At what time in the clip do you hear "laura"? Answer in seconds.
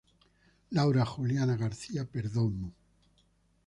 0.71-1.05